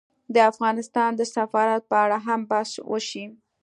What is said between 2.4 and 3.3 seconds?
بحث وشي